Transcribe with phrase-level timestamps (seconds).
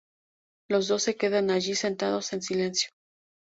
[0.67, 2.89] Los dos se quedan allí sentados en silencio.